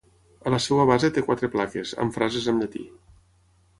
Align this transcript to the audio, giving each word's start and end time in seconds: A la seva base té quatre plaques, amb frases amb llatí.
A 0.47 0.53
la 0.53 0.59
seva 0.67 0.85
base 0.91 1.11
té 1.17 1.23
quatre 1.29 1.49
plaques, 1.57 1.93
amb 2.05 2.17
frases 2.19 2.49
amb 2.55 2.65
llatí. 2.67 2.87